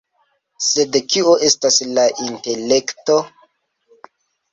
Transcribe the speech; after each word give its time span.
Sed 0.67 0.95
kio 1.15 1.33
estas 1.47 1.77
la 1.97 2.05
intelekto? 2.29 3.19